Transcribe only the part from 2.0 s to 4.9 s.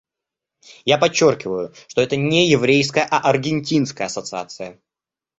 это не еврейская, а аргентинская ассоциация.